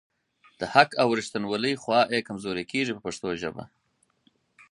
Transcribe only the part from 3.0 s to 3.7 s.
پښتو ژبه.